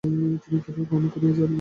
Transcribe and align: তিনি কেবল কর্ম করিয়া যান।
তিনি 0.43 0.57
কেবল 0.65 0.83
কর্ম 0.89 1.05
করিয়া 1.13 1.33
যান। 1.37 1.49